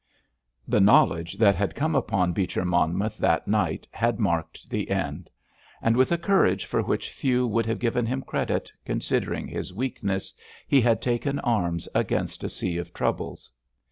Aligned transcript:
The 0.67 0.79
knowledge 0.79 1.37
that 1.37 1.55
had 1.55 1.75
come 1.75 1.93
upon 1.95 2.33
Beecher 2.33 2.65
Monmouth 2.65 3.19
that 3.19 3.47
night 3.47 3.87
had 3.91 4.17
marked 4.19 4.67
the 4.67 4.89
end. 4.89 5.29
And 5.79 5.95
with 5.95 6.11
a 6.11 6.17
courage 6.17 6.65
for 6.65 6.81
which 6.81 7.11
few 7.11 7.45
would 7.45 7.67
have 7.67 7.77
given 7.77 8.07
him 8.07 8.23
credit, 8.23 8.71
considering 8.83 9.47
his 9.47 9.75
weakness, 9.75 10.33
he 10.67 10.81
had 10.81 11.03
taken 11.03 11.37
arms 11.41 11.87
against 11.93 12.43
a 12.43 12.49
sea 12.49 12.79
of 12.79 12.95
troubles. 12.95 13.51